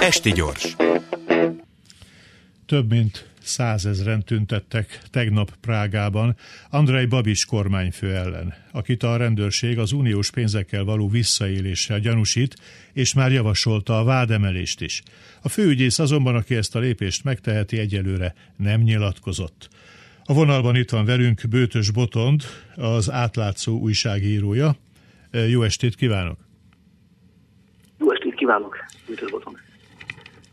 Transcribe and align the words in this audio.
Esti 0.00 0.32
gyors. 0.32 0.76
Több 2.66 2.90
mint 2.90 3.28
százezren 3.42 4.22
tüntettek 4.24 5.00
tegnap 5.10 5.56
Prágában 5.60 6.36
Andrei 6.70 7.06
Babis 7.06 7.44
kormányfő 7.44 8.14
ellen, 8.14 8.54
akit 8.72 9.02
a 9.02 9.16
rendőrség 9.16 9.78
az 9.78 9.92
uniós 9.92 10.30
pénzekkel 10.30 10.84
való 10.84 11.08
visszaéléssel 11.08 12.00
gyanúsít, 12.00 12.56
és 12.92 13.14
már 13.14 13.32
javasolta 13.32 13.98
a 13.98 14.04
vádemelést 14.04 14.80
is. 14.80 15.02
A 15.42 15.48
főügyész 15.48 15.98
azonban, 15.98 16.34
aki 16.34 16.54
ezt 16.54 16.76
a 16.76 16.78
lépést 16.78 17.24
megteheti, 17.24 17.78
egyelőre 17.78 18.34
nem 18.56 18.80
nyilatkozott. 18.80 19.68
A 20.24 20.32
vonalban 20.32 20.76
itt 20.76 20.90
van 20.90 21.04
velünk 21.04 21.42
Bőtös 21.48 21.90
Botond, 21.90 22.42
az 22.74 23.10
átlátszó 23.10 23.78
újságírója. 23.78 24.76
Jó 25.48 25.62
estét 25.62 25.94
kívánok! 25.94 26.47
Kívánok, 28.38 28.76
Botond! 29.30 29.56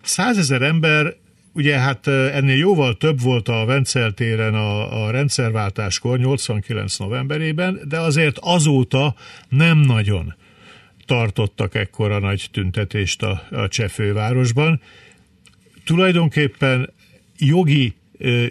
Százezer 0.02 0.62
ember 0.62 1.16
Ugye 1.58 1.80
hát 1.80 2.08
ennél 2.08 2.58
jóval 2.58 2.94
több 2.94 3.22
volt 3.22 3.48
a 3.48 3.66
Vencel 3.66 4.12
téren 4.12 4.54
a, 4.54 5.06
a 5.06 5.12
rendszerváltáskor, 5.12 6.18
89 6.18 6.98
novemberében, 6.98 7.80
de 7.88 8.00
azért 8.00 8.38
azóta 8.42 9.16
nem 9.50 9.78
nagyon 9.78 10.36
tartottak 11.06 11.76
ekkora 11.76 12.20
nagy 12.20 12.48
tüntetést 12.52 13.24
a, 13.24 13.42
a 13.52 13.68
cseh 13.68 13.90
fővárosban. 13.90 14.82
Tulajdonképpen 15.86 16.94
jogi 17.38 17.96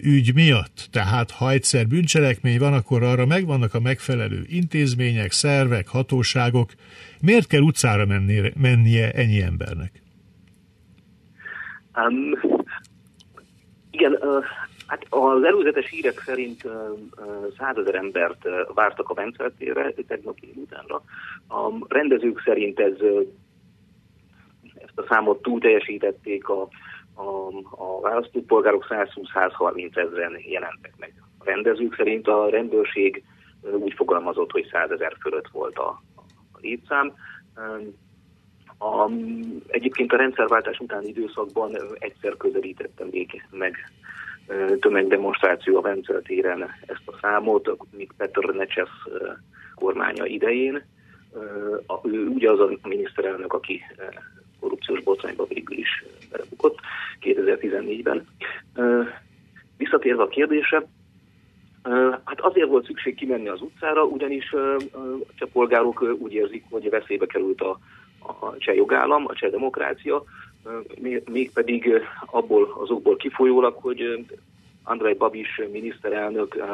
ügy 0.03 0.35
miatt, 0.35 0.89
tehát 0.91 1.31
ha 1.31 1.51
egyszer 1.51 1.87
bűncselekmény 1.87 2.59
van, 2.59 2.73
akkor 2.73 3.03
arra 3.03 3.27
megvannak 3.27 3.75
a 3.75 3.81
megfelelő 3.81 4.45
intézmények, 4.49 5.33
szervek, 5.33 5.89
hatóságok. 5.89 6.71
Miért 7.21 7.47
kell 7.47 7.61
utcára 7.61 8.07
mennie, 8.07 8.53
mennie 8.61 9.13
ennyi 9.13 9.41
embernek? 9.41 10.03
Um, 11.97 12.63
igen, 13.91 14.19
hát 14.87 15.07
az 15.09 15.43
előzetes 15.43 15.91
hírek 15.91 16.21
szerint 16.21 16.69
százezer 17.59 17.95
embert 17.95 18.49
vártak 18.75 19.09
a 19.09 19.15
Benceltére 19.15 19.93
tegnap 20.07 20.39
utánra. 20.55 21.03
A 21.49 21.85
rendezők 21.89 22.43
szerint 22.45 22.81
ez, 22.81 22.97
ezt 24.75 24.99
a 24.99 25.05
számot 25.09 25.43
túl 25.43 25.61
teljesítették, 25.61 26.49
a, 26.49 26.69
a, 27.15 27.49
a 27.71 28.01
választópolgárok 28.01 28.87
120-130 28.89 29.97
ezeren 29.97 30.37
jelentek 30.49 30.95
meg. 30.99 31.15
A 31.39 31.45
rendezők 31.45 31.95
szerint 31.97 32.29
a 32.29 32.49
rendőrség 32.51 33.23
úgy 33.73 33.93
fogalmazott, 33.93 34.51
hogy 34.51 34.69
100 34.73 34.91
ezer 34.91 35.17
fölött 35.21 35.49
volt 35.49 35.79
a, 35.79 36.03
a 36.53 36.59
létszám. 36.61 37.13
A, 38.79 39.11
egyébként 39.67 40.13
a 40.13 40.17
rendszerváltás 40.17 40.79
utáni 40.79 41.09
időszakban 41.09 41.77
egyszer 41.99 42.37
közelítettem 42.37 43.09
még 43.11 43.47
meg 43.51 43.93
tömegdemonstráció 44.81 45.77
a 45.77 45.81
Vencel 45.81 46.23
ezt 46.87 47.03
a 47.07 47.19
számot, 47.21 47.77
még 47.97 48.11
Petr 48.17 48.55
Necses 48.55 48.91
kormánya 49.75 50.27
idején. 50.27 50.85
Ő 52.03 52.27
ugye 52.27 52.51
az 52.51 52.61
a 52.61 52.89
miniszterelnök, 52.89 53.53
aki 53.53 53.83
2014-ben. 58.05 58.27
Visszatérve 59.77 60.23
a 60.23 60.29
kérdése, 60.29 60.87
Hát 62.25 62.41
azért 62.41 62.69
volt 62.69 62.87
szükség 62.87 63.15
kimenni 63.15 63.49
az 63.49 63.61
utcára, 63.61 64.05
ugyanis 64.05 64.53
a 65.39 65.47
polgárok 65.53 66.17
úgy 66.19 66.33
érzik, 66.33 66.65
hogy 66.71 66.91
veszélybe 66.91 67.27
került 67.27 67.61
a 67.61 67.79
a 68.27 68.57
cseh 68.59 68.75
jogállam, 68.75 69.25
a 69.27 69.35
cseh 69.35 69.51
demokrácia, 69.51 70.25
mégpedig 71.31 72.03
abból 72.27 72.77
azokból 72.81 73.17
kifolyólag, 73.17 73.77
hogy 73.81 74.27
Andrei 74.83 75.15
Babis 75.15 75.61
miniszterelnök 75.73 76.65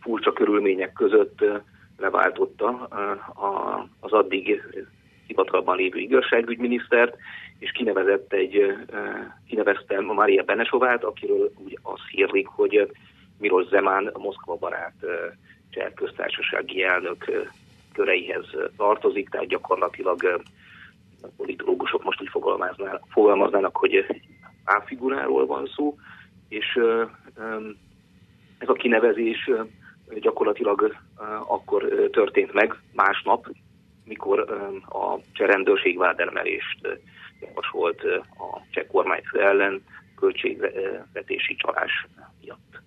furcsa 0.00 0.32
körülmények 0.32 0.92
között 0.92 1.44
leváltotta 1.98 2.88
az 4.00 4.12
addig 4.12 4.62
hivatalban 5.32 5.76
lévő 5.76 5.98
igazságügyminisztert, 5.98 7.16
és 7.58 7.70
kinevezett 7.72 8.32
egy, 8.32 8.76
kinevezte 9.48 10.00
Maria 10.00 10.42
Benesovát, 10.42 11.04
akiről 11.04 11.52
úgy 11.64 11.78
azt 11.82 12.08
hírlik, 12.10 12.46
hogy 12.46 12.90
Miros 13.38 13.66
Zemán, 13.66 14.06
a 14.06 14.18
Moszkva 14.18 14.56
barát 14.56 14.94
cseh 15.70 15.90
köztársasági 15.94 16.82
elnök 16.82 17.48
köreihez 17.92 18.46
tartozik, 18.76 19.28
tehát 19.28 19.46
gyakorlatilag 19.46 20.42
a 21.22 21.26
politológusok 21.36 22.04
most 22.04 22.20
úgy 22.20 22.28
fogalmaznának, 22.28 23.02
fogalmaznának 23.08 23.76
hogy 23.76 24.06
áfiguráról 24.64 25.46
van 25.46 25.70
szó, 25.76 25.96
és 26.48 26.78
ez 28.58 28.68
a 28.68 28.72
kinevezés 28.72 29.50
gyakorlatilag 30.20 30.96
akkor 31.46 32.08
történt 32.10 32.52
meg 32.52 32.76
másnap, 32.92 33.46
mikor 34.12 34.40
a 34.88 35.18
cseh 35.32 35.96
vádemelést 35.96 37.00
javasolt 37.40 38.02
a 38.38 38.60
cseh 38.70 38.86
kormányfő 38.86 39.40
ellen 39.40 39.82
költségvetési 40.16 41.54
csalás 41.54 42.06
miatt. 42.40 42.80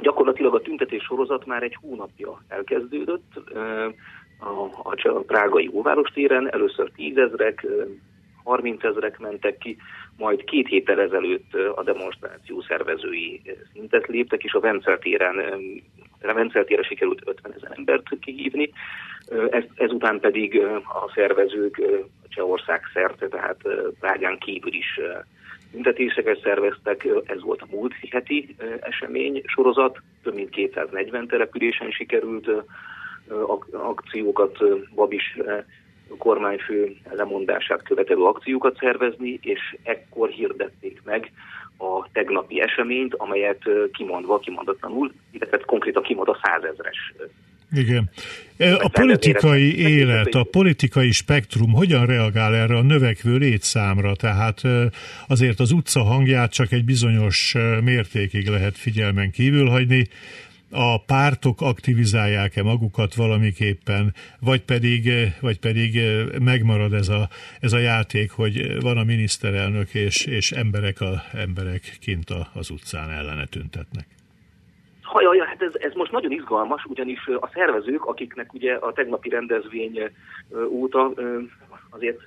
Gyakorlatilag 0.00 0.54
a 0.54 0.60
tüntetés 0.60 1.02
sorozat 1.02 1.46
már 1.46 1.62
egy 1.62 1.76
hónapja 1.80 2.42
elkezdődött 2.48 3.32
a, 4.38 4.48
a, 4.82 5.24
prágai 5.26 5.70
óváros 5.72 6.10
téren, 6.10 6.52
először 6.52 6.90
tízezrek, 6.94 7.66
30 8.44 8.84
ezrek 8.84 9.18
mentek 9.18 9.58
ki, 9.58 9.76
majd 10.16 10.44
két 10.44 10.68
héttel 10.68 11.00
ezelőtt 11.00 11.54
a 11.74 11.82
demonstráció 11.82 12.60
szervezői 12.60 13.42
szintet 13.72 14.06
léptek, 14.06 14.44
és 14.44 14.52
a 14.52 14.60
Vencel 14.60 14.98
téren, 14.98 15.36
a 16.22 16.32
Vencel 16.32 16.64
sikerült 16.82 17.22
50 17.24 17.52
ezer 17.52 17.72
embert 17.76 18.08
kihívni. 18.20 18.70
Ez, 19.50 19.64
ezután 19.74 20.20
pedig 20.20 20.60
a 20.84 21.10
szervezők 21.14 21.80
Csehország 22.28 22.80
szerte, 22.92 23.28
tehát 23.28 23.56
Prágán 24.00 24.38
kívül 24.38 24.72
is 24.72 25.00
Büntetéseket 25.72 26.40
szerveztek, 26.42 27.06
ez 27.26 27.42
volt 27.42 27.62
a 27.62 27.66
múlt 27.70 27.94
heti 28.10 28.56
esemény 28.80 29.42
sorozat, 29.46 29.98
több 30.22 30.34
mint 30.34 30.50
240 30.50 31.26
településen 31.26 31.90
sikerült 31.90 32.48
akciókat, 33.72 34.58
Babis 34.94 35.38
kormányfő 36.18 36.96
lemondását 37.10 37.82
követelő 37.82 38.22
akciókat 38.22 38.76
szervezni, 38.76 39.38
és 39.42 39.76
ekkor 39.82 40.28
hirdették 40.28 41.00
meg 41.04 41.32
a 41.78 42.08
tegnapi 42.12 42.60
eseményt, 42.60 43.14
amelyet 43.14 43.62
kimondva, 43.92 44.38
kimondatlanul, 44.38 45.12
illetve 45.30 45.58
konkrétan 45.58 46.02
kimond 46.02 46.28
a 46.28 46.40
százezres 46.42 47.14
igen. 47.76 48.10
E, 48.56 48.74
a 48.74 48.88
politikai 48.88 49.78
élet, 49.78 50.34
a 50.34 50.44
politikai 50.44 51.10
spektrum 51.10 51.72
hogyan 51.72 52.06
reagál 52.06 52.54
erre 52.54 52.76
a 52.76 52.82
növekvő 52.82 53.36
létszámra? 53.36 54.16
Tehát 54.16 54.64
e, 54.64 54.90
azért 55.26 55.60
az 55.60 55.70
utca 55.70 56.02
hangját 56.02 56.52
csak 56.52 56.72
egy 56.72 56.84
bizonyos 56.84 57.54
e, 57.54 57.80
mértékig 57.80 58.48
lehet 58.48 58.78
figyelmen 58.78 59.30
kívül 59.30 59.68
hagyni. 59.68 60.08
A 60.70 60.98
pártok 60.98 61.60
aktivizálják-e 61.60 62.62
magukat 62.62 63.14
valamiképpen, 63.14 64.14
vagy 64.38 64.60
pedig, 64.60 65.10
vagy 65.40 65.58
pedig 65.58 66.00
megmarad 66.38 66.92
ez 66.92 67.08
a, 67.08 67.28
ez 67.60 67.72
a 67.72 67.78
játék, 67.78 68.30
hogy 68.30 68.80
van 68.80 68.96
a 68.96 69.04
miniszterelnök, 69.04 69.94
és, 69.94 70.24
és 70.24 70.52
emberek, 70.52 71.00
a, 71.00 71.24
emberek 71.32 71.96
kint 72.00 72.30
az 72.52 72.70
utcán 72.70 73.10
ellene 73.10 73.44
tüntetnek? 73.46 74.06
Ez, 75.64 75.72
ez 75.80 75.92
most 75.94 76.12
nagyon 76.12 76.30
izgalmas, 76.30 76.84
ugyanis 76.84 77.26
a 77.26 77.50
szervezők, 77.52 78.04
akiknek 78.04 78.52
ugye 78.52 78.74
a 78.74 78.92
tegnapi 78.92 79.28
rendezvény 79.28 80.10
óta 80.68 81.12
azért 81.90 82.20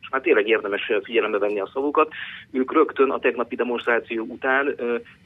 és 0.00 0.10
már 0.10 0.20
tényleg 0.20 0.48
érdemes 0.48 0.92
figyelembe 1.02 1.38
venni 1.38 1.60
a 1.60 1.70
szavukat. 1.72 2.12
Ők 2.50 2.72
rögtön 2.72 3.10
a 3.10 3.18
tegnapi 3.18 3.56
demonstráció 3.56 4.24
után 4.28 4.74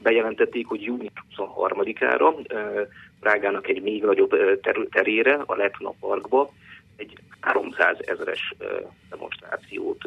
bejelentették, 0.03 0.67
hogy 0.67 0.81
június 0.81 1.11
23-ára 1.37 2.35
Prágának 3.19 3.67
egy 3.67 3.81
még 3.81 4.03
nagyobb 4.03 4.59
terére, 4.91 5.43
a 5.45 5.55
Letna 5.55 5.93
Parkba 5.99 6.49
egy 6.99 7.17
300 7.39 7.97
ezeres 7.99 8.53
demonstrációt 9.09 10.01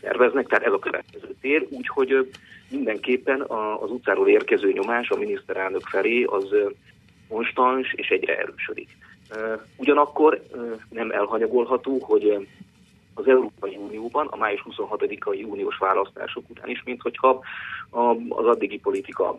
szerveznek, 0.00 0.46
tehát 0.46 0.64
ez 0.64 0.72
a 0.72 0.78
következő 0.78 1.34
tér, 1.40 1.66
úgyhogy 1.70 2.30
mindenképpen 2.70 3.40
az 3.80 3.90
utcáról 3.90 4.28
érkező 4.28 4.72
nyomás 4.72 5.08
a 5.10 5.16
miniszterelnök 5.16 5.86
felé 5.86 6.22
az 6.22 6.54
konstans 7.28 7.92
és 7.92 8.08
egyre 8.08 8.38
erősödik. 8.38 8.88
Ugyanakkor 9.76 10.42
nem 10.90 11.10
elhanyagolható, 11.10 11.98
hogy 11.98 12.48
az 13.14 13.28
Európai 13.28 13.76
Unióban 13.76 14.26
a 14.26 14.36
május 14.36 14.64
26-ai 14.70 15.48
uniós 15.48 15.76
választások 15.78 16.50
után 16.50 16.68
is, 16.68 16.82
mint 16.84 17.02
hogyha 17.02 17.40
az 18.28 18.46
addigi 18.46 18.78
politika 18.78 19.38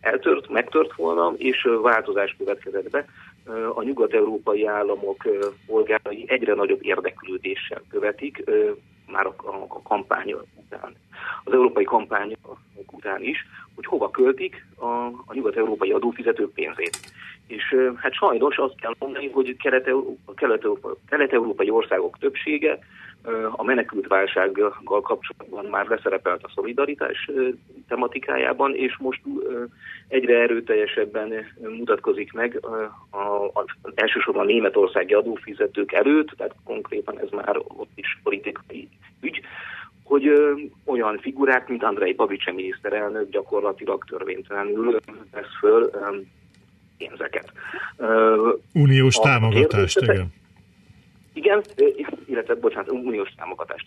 eltört, 0.00 0.48
megtört 0.48 0.94
volna, 0.94 1.32
és 1.36 1.68
változás 1.82 2.34
következett 2.38 2.90
be. 2.90 3.06
A 3.74 3.82
nyugat-európai 3.82 4.66
államok 4.66 5.22
polgárai 5.66 6.24
egyre 6.26 6.54
nagyobb 6.54 6.84
érdeklődéssel 6.84 7.82
követik, 7.88 8.44
már 9.06 9.26
a, 9.26 9.34
a, 9.36 9.64
a 9.68 9.82
kampány 9.82 10.32
után, 10.54 10.94
az 11.44 11.52
európai 11.52 11.84
kampány 11.84 12.36
után 12.90 13.22
is, 13.22 13.46
hogy 13.74 13.86
hova 13.86 14.10
költik 14.10 14.66
a, 14.76 14.86
a 15.26 15.32
nyugat-európai 15.32 15.90
adófizetők 15.90 16.52
pénzét. 16.52 16.98
És 17.46 17.76
hát 17.96 18.12
sajnos 18.12 18.56
azt 18.56 18.80
kell 18.80 18.94
mondani, 18.98 19.30
hogy 19.30 19.56
kelet-európai 21.06 21.70
országok 21.70 22.18
többsége 22.18 22.78
a 23.50 23.62
menekült 23.62 24.06
válsággal 24.06 25.00
kapcsolatban 25.00 25.64
már 25.64 25.86
leszerepelt 25.86 26.42
a 26.44 26.50
szolidaritás 26.54 27.30
tematikájában, 27.88 28.74
és 28.74 28.96
most 28.98 29.20
egyre 30.08 30.40
erőteljesebben 30.40 31.32
mutatkozik 31.78 32.32
meg 32.32 32.64
a, 33.10 33.16
a, 33.18 33.64
elsősorban 33.94 34.42
a 34.42 34.46
németországi 34.46 35.14
adófizetők 35.14 35.92
előtt, 35.92 36.28
tehát 36.36 36.54
konkrétan 36.64 37.20
ez 37.20 37.28
már 37.30 37.56
ott 37.56 37.90
is 37.94 38.18
politikai 38.22 38.88
ügy, 39.20 39.40
hogy 40.04 40.26
ö, 40.26 40.52
olyan 40.84 41.18
figurák, 41.18 41.68
mint 41.68 41.82
Andrei 41.82 42.12
Babice 42.12 42.52
miniszterelnök 42.52 43.30
gyakorlatilag 43.30 44.04
törvénytelenül 44.04 45.00
vesz 45.32 45.56
föl 45.60 45.90
ö, 45.92 46.16
pénzeket. 46.98 47.52
Uniós 48.72 49.14
támogatást, 49.14 50.00
igen. 50.00 50.32
Igen, 51.36 51.62
illetve, 52.26 52.54
bocsánat, 52.54 52.90
uniós 52.90 53.34
támogatást. 53.36 53.86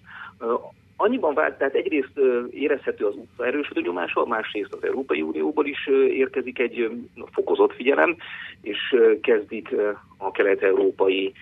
Annyiban 0.96 1.34
vált, 1.34 1.58
tehát 1.58 1.74
egyrészt 1.74 2.20
érezhető 2.52 3.06
az 3.06 3.16
utca 3.16 3.46
erősödő 3.46 3.82
nyomása, 3.82 4.26
másrészt 4.26 4.74
az 4.74 4.84
Európai 4.84 5.22
Unióból 5.22 5.66
is 5.66 5.88
érkezik 6.10 6.60
egy 6.60 6.90
fokozott 7.32 7.74
figyelem, 7.74 8.16
és 8.62 8.96
kezdik 9.22 9.76
a 10.18 10.32
kelet-európai 10.32 11.34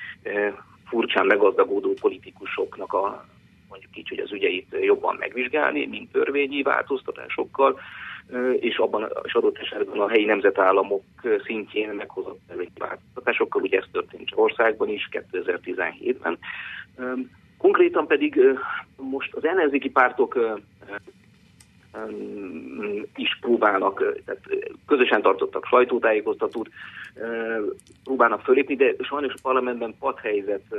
furcsán 0.86 1.26
megazdagódó 1.26 1.94
politikusoknak 2.02 2.94
a 2.94 3.26
mondjuk 3.70 3.98
így, 3.98 4.10
hogy 4.10 4.20
az 4.20 4.32
ügyeit 4.32 4.76
jobban 4.82 5.16
megvizsgálni, 5.20 5.86
mint 5.86 6.12
törvényi 6.12 6.62
változtatásokkal, 6.62 7.80
és 8.60 8.78
abban 8.78 9.12
és 9.24 9.34
adott 9.34 9.58
esetben 9.58 10.00
a 10.00 10.10
helyi 10.10 10.26
nemzetállamok 10.26 11.04
szintjén 11.46 11.90
meghozott 11.90 12.40
változtatásokkal, 12.78 13.62
ugye 13.62 13.78
ez 13.78 13.86
történt 13.92 14.30
országban 14.36 14.90
is 14.90 15.10
2017-ben. 15.12 16.38
Konkrétan 17.58 18.08
pedig 18.08 18.42
most 18.96 19.34
az 19.34 19.46
ellenzéki 19.46 19.90
pártok 19.90 20.60
is 23.16 23.38
próbálnak, 23.42 24.22
tehát 24.26 24.44
közösen 24.88 25.22
tartottak 25.22 25.66
sajtótájékoztatót, 25.66 26.70
próbálnak 28.04 28.42
fölépni, 28.42 28.76
de 28.76 28.96
sajnos 29.00 29.34
a 29.34 29.40
parlamentben 29.42 29.96
padhelyzet 30.00 30.76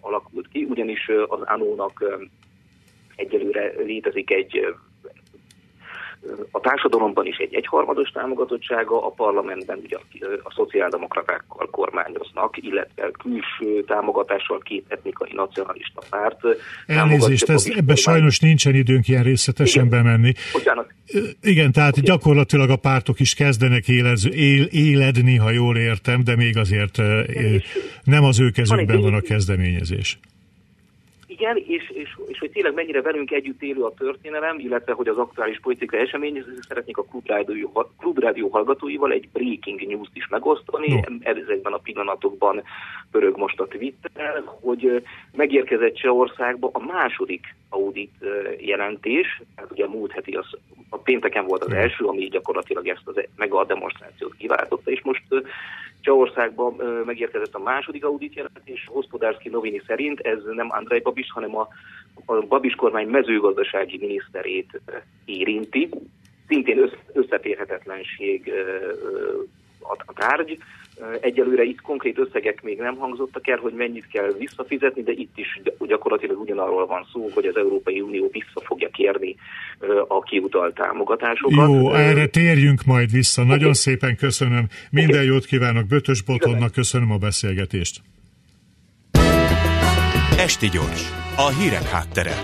alakult 0.00 0.48
ki, 0.48 0.64
ugyanis 0.64 1.08
az 1.28 1.40
ANO-nak 1.42 2.04
egyelőre 3.16 3.72
létezik 3.76 4.30
egy 4.30 4.74
a 6.50 6.60
társadalomban 6.60 7.26
is 7.26 7.36
egy 7.36 7.54
egyharmados 7.54 8.10
támogatottsága, 8.10 9.06
a 9.06 9.10
parlamentben 9.10 9.78
ugye 9.84 9.96
a 10.42 10.52
szociáldemokratákkal 10.54 11.68
kormányoznak, 11.70 12.56
illetve 12.56 13.10
külső 13.22 13.84
támogatással 13.86 14.58
két 14.58 14.84
etnikai 14.88 15.30
nacionalista 15.34 16.02
párt. 16.10 16.40
Elnézést, 16.86 17.48
ez, 17.48 17.72
ebbe 17.76 17.94
sajnos 17.94 18.40
nincsen 18.40 18.74
időnk 18.74 19.08
ilyen 19.08 19.22
részletesen 19.22 19.86
Igen. 19.86 20.02
bemenni. 20.02 20.32
Bocsánat. 20.52 20.86
Igen, 21.42 21.72
tehát 21.72 21.98
okay. 21.98 22.04
gyakorlatilag 22.04 22.70
a 22.70 22.76
pártok 22.76 23.20
is 23.20 23.34
kezdenek 23.34 23.88
élező, 23.88 24.30
él, 24.30 24.64
éledni, 24.64 25.36
ha 25.36 25.50
jól 25.50 25.76
értem, 25.76 26.24
de 26.24 26.36
még 26.36 26.56
azért 26.56 26.98
nem 28.04 28.24
az 28.24 28.40
ő 28.40 28.50
kezükben 28.50 29.00
van 29.00 29.14
a 29.14 29.20
kezdeményezés 29.20 30.18
igen, 31.38 31.56
és, 31.56 31.90
és, 31.90 32.18
és 32.26 32.38
hogy 32.38 32.50
tényleg 32.50 32.74
mennyire 32.74 33.02
velünk 33.02 33.30
együtt 33.30 33.62
élő 33.62 33.82
a 33.82 33.94
történelem, 33.94 34.58
illetve 34.58 34.92
hogy 34.92 35.08
az 35.08 35.18
aktuális 35.18 35.60
politikai 35.60 36.00
esemény, 36.00 36.44
szeretnék 36.68 36.96
a 36.96 37.02
klubrádió, 37.02 37.86
klubrádió 37.98 38.48
hallgatóival 38.48 39.12
egy 39.12 39.28
breaking 39.32 39.86
news-t 39.86 40.16
is 40.16 40.28
megosztani. 40.28 40.94
No. 40.94 41.00
Ezekben 41.20 41.72
a 41.72 41.78
pillanatokban 41.78 42.62
pörög 43.10 43.36
most 43.36 43.60
a 43.60 43.66
Twitter, 43.66 44.42
hogy 44.44 45.02
megérkezett 45.32 45.94
Csehországba 45.94 46.70
a 46.72 46.84
második 46.84 47.54
audit 47.68 48.14
jelentés, 48.58 49.42
tehát 49.54 49.70
ugye 49.70 49.84
a 49.84 49.88
múlt 49.88 50.12
heti 50.12 50.32
az, 50.32 50.46
a 50.88 50.96
pénteken 50.96 51.46
volt 51.46 51.64
az 51.64 51.72
első, 51.72 52.04
ami 52.04 52.28
gyakorlatilag 52.28 52.88
ezt 52.88 53.02
az 53.04 53.20
mega 53.36 53.64
demonstrációt 53.64 54.34
kiváltotta, 54.34 54.90
és 54.90 55.02
most 55.02 55.22
Csehországban 56.00 56.74
megérkezett 57.04 57.54
a 57.54 57.62
második 57.62 58.04
audit 58.04 58.34
jelentés, 58.34 58.84
Hospodárszki 58.86 59.48
Novini 59.48 59.82
szerint 59.86 60.20
ez 60.20 60.38
nem 60.54 60.70
Andrei 60.70 61.00
Babis, 61.00 61.30
hanem 61.32 61.56
a, 61.56 61.68
a 62.26 62.40
Babis 62.40 62.74
kormány 62.74 63.08
mezőgazdasági 63.08 63.98
miniszterét 64.00 64.80
érinti. 65.24 65.88
Szintén 66.46 66.90
összeférhetetlenség 67.12 68.52
a 70.06 70.12
tárgy. 70.12 70.58
Egyelőre 71.20 71.62
itt 71.62 71.80
konkrét 71.80 72.18
összegek 72.18 72.62
még 72.62 72.78
nem 72.78 72.96
hangzottak 72.96 73.48
el, 73.48 73.58
hogy 73.58 73.72
mennyit 73.72 74.06
kell 74.06 74.32
visszafizetni, 74.38 75.02
de 75.02 75.12
itt 75.12 75.38
is 75.38 75.60
gyakorlatilag 75.78 76.40
ugyanarról 76.40 76.86
van 76.86 77.06
szó, 77.12 77.28
hogy 77.34 77.46
az 77.46 77.56
Európai 77.56 78.00
Unió 78.00 78.28
vissza 78.32 78.57
a 80.08 80.22
kiutalt 80.22 80.74
támogatásokat. 80.74 81.68
Jó, 81.68 81.92
erre 81.92 82.26
térjünk 82.26 82.84
majd 82.84 83.10
vissza. 83.10 83.42
Okay. 83.42 83.56
Nagyon 83.56 83.74
szépen 83.74 84.16
köszönöm. 84.16 84.66
Minden 84.90 85.16
okay. 85.16 85.26
jót 85.26 85.44
kívánok 85.44 85.86
Bötös 85.86 86.22
Botonnak, 86.22 86.72
köszönöm 86.72 87.10
a 87.10 87.16
beszélgetést. 87.16 88.00
Esti 90.38 90.68
gyors, 90.68 91.12
a 91.36 91.48
hírek 91.48 91.88
háttere. 91.88 92.34